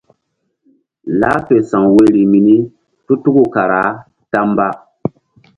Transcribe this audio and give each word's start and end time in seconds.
Lah 1.19 1.39
fe 1.45 1.57
sa̧w 1.69 1.85
woyri 1.93 2.21
mini 2.31 2.57
tu 3.05 3.13
tuku 3.23 3.43
kara 3.53 3.83
ta 4.31 4.39
mba. 4.49 4.67